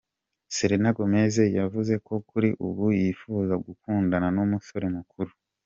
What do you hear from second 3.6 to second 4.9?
gukundana n’umusore